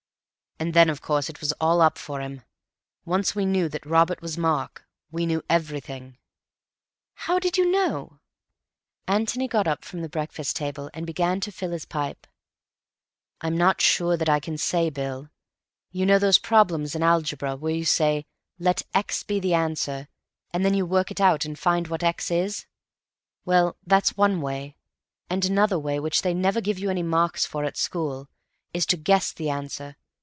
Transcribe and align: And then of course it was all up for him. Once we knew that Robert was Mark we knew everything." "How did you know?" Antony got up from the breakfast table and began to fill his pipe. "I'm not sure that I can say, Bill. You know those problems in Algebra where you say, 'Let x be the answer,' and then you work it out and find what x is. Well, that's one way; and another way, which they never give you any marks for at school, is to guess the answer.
And 0.63 0.75
then 0.75 0.91
of 0.91 1.01
course 1.01 1.27
it 1.27 1.41
was 1.41 1.53
all 1.53 1.81
up 1.81 1.97
for 1.97 2.21
him. 2.21 2.43
Once 3.03 3.33
we 3.33 3.47
knew 3.47 3.67
that 3.69 3.83
Robert 3.83 4.21
was 4.21 4.37
Mark 4.37 4.85
we 5.09 5.25
knew 5.25 5.41
everything." 5.49 6.19
"How 7.25 7.39
did 7.39 7.57
you 7.57 7.71
know?" 7.71 8.19
Antony 9.07 9.47
got 9.47 9.67
up 9.67 9.83
from 9.83 10.03
the 10.03 10.07
breakfast 10.07 10.55
table 10.55 10.91
and 10.93 11.03
began 11.07 11.39
to 11.39 11.51
fill 11.51 11.71
his 11.71 11.85
pipe. 11.85 12.27
"I'm 13.41 13.57
not 13.57 13.81
sure 13.81 14.15
that 14.15 14.29
I 14.29 14.39
can 14.39 14.55
say, 14.55 14.91
Bill. 14.91 15.31
You 15.89 16.05
know 16.05 16.19
those 16.19 16.37
problems 16.37 16.93
in 16.93 17.01
Algebra 17.01 17.55
where 17.55 17.73
you 17.73 17.83
say, 17.83 18.27
'Let 18.59 18.83
x 18.93 19.23
be 19.23 19.39
the 19.39 19.55
answer,' 19.55 20.09
and 20.51 20.63
then 20.63 20.75
you 20.75 20.85
work 20.85 21.09
it 21.09 21.19
out 21.19 21.43
and 21.43 21.57
find 21.57 21.87
what 21.87 22.03
x 22.03 22.29
is. 22.29 22.67
Well, 23.45 23.77
that's 23.83 24.15
one 24.15 24.41
way; 24.41 24.75
and 25.27 25.43
another 25.43 25.79
way, 25.79 25.99
which 25.99 26.21
they 26.21 26.35
never 26.35 26.61
give 26.61 26.77
you 26.77 26.91
any 26.91 27.01
marks 27.01 27.47
for 27.47 27.63
at 27.65 27.77
school, 27.77 28.29
is 28.75 28.85
to 28.85 28.95
guess 28.97 29.31
the 29.31 29.49
answer. 29.49 29.95